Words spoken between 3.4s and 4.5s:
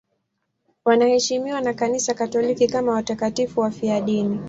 wafiadini.